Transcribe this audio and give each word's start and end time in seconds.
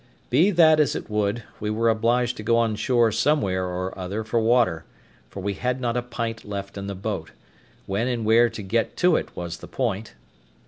Be 0.31 0.49
that 0.49 0.79
as 0.79 0.95
it 0.95 1.11
would, 1.11 1.43
we 1.59 1.69
were 1.69 1.87
obliged 1.87 2.35
to 2.37 2.41
go 2.41 2.57
on 2.57 2.75
shore 2.75 3.11
somewhere 3.11 3.65
or 3.67 3.95
other 3.95 4.23
for 4.23 4.39
water, 4.39 4.83
for 5.29 5.41
we 5.43 5.53
had 5.53 5.79
not 5.79 5.95
a 5.95 6.01
pint 6.01 6.43
left 6.43 6.75
in 6.75 6.87
the 6.87 6.95
boat; 6.95 7.29
when 7.85 8.07
and 8.07 8.25
where 8.25 8.49
to 8.49 8.63
get 8.63 8.97
to 8.97 9.15
it 9.15 9.35
was 9.35 9.57
the 9.57 9.67
point. 9.67 10.15